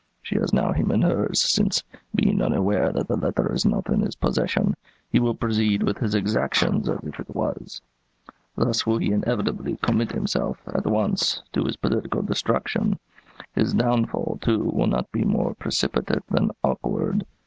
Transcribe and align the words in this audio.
She 0.23 0.33
has 0.37 0.51
now 0.51 0.71
him 0.73 0.89
in 0.89 1.03
hers, 1.03 1.43
since, 1.43 1.83
being 2.15 2.41
unaware 2.41 2.91
that 2.91 3.07
the 3.07 3.15
letter 3.15 3.53
is 3.53 3.67
not 3.67 3.87
in 3.87 3.99
his 3.99 4.15
possession, 4.15 4.73
he 5.11 5.19
will 5.19 5.35
proceed 5.35 5.83
with 5.83 5.99
his 5.99 6.15
exactions 6.15 6.89
as 6.89 7.01
if 7.03 7.19
it 7.19 7.35
was. 7.35 7.83
Thus 8.55 8.87
will 8.87 8.97
he 8.97 9.11
inevitably 9.11 9.77
commit 9.83 10.11
himself, 10.13 10.59
at 10.65 10.87
once, 10.87 11.43
to 11.53 11.65
his 11.65 11.75
political 11.77 12.23
destruction. 12.23 12.97
His 13.53 13.75
downfall, 13.75 14.39
too, 14.41 14.63
will 14.73 14.87
not 14.87 15.11
be 15.11 15.23
more 15.23 15.53
precipitate 15.53 16.25
than 16.31 16.49
awkward. 16.63 17.27